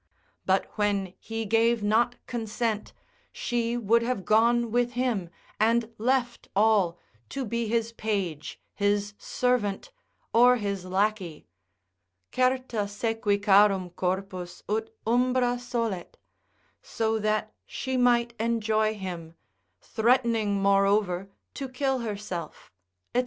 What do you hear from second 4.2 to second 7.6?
gone with him, and left all, to